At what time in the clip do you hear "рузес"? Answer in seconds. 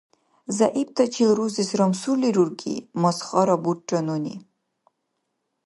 1.37-1.71